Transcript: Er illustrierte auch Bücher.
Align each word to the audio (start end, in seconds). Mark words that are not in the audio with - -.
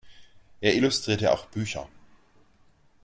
Er 0.61 0.73
illustrierte 0.73 1.31
auch 1.31 1.45
Bücher. 1.45 1.87